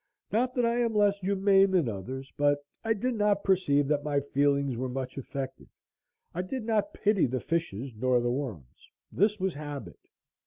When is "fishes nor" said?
7.39-8.19